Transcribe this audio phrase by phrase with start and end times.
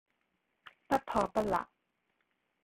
[0.87, 1.55] 不破不立